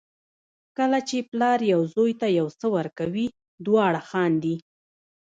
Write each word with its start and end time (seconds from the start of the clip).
کله 0.77 0.99
چې 1.09 1.17
پلار 1.31 1.59
یو 1.73 1.81
زوی 1.93 2.13
ته 2.21 2.27
یو 2.39 2.47
څه 2.59 2.65
ورکوي 2.75 3.27
دواړه 3.65 4.01
خاندي. 4.09 4.55